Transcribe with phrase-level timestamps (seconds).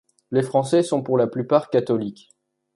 [0.31, 2.29] Les Français sont pour la plupart catholiques.